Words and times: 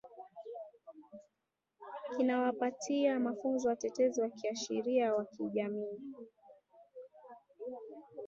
kinawapatia 2.17 3.19
mafunzo 3.19 3.69
watetezi 3.69 4.21
wa 4.21 4.29
kisheria 4.29 5.13
wa 5.15 5.25
kijamii 5.25 5.99